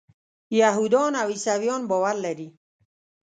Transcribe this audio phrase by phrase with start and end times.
[0.59, 2.47] یهودان او عیسویان باور لري.